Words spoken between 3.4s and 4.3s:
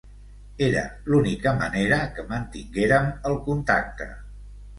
contacte.